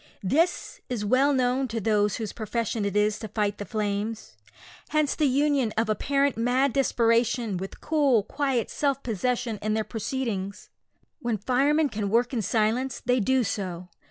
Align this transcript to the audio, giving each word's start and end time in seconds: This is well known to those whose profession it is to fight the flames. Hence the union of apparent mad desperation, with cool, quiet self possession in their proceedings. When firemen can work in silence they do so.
This 0.23 0.81
is 0.89 1.05
well 1.05 1.31
known 1.31 1.67
to 1.67 1.79
those 1.79 2.15
whose 2.15 2.33
profession 2.33 2.85
it 2.85 2.95
is 2.95 3.19
to 3.19 3.27
fight 3.27 3.59
the 3.59 3.65
flames. 3.65 4.35
Hence 4.89 5.13
the 5.13 5.27
union 5.27 5.71
of 5.77 5.89
apparent 5.89 6.35
mad 6.37 6.73
desperation, 6.73 7.55
with 7.55 7.81
cool, 7.81 8.23
quiet 8.23 8.71
self 8.71 9.03
possession 9.03 9.59
in 9.61 9.75
their 9.75 9.83
proceedings. 9.83 10.71
When 11.19 11.37
firemen 11.37 11.89
can 11.89 12.09
work 12.09 12.33
in 12.33 12.41
silence 12.41 12.99
they 13.05 13.19
do 13.19 13.43
so. 13.43 13.89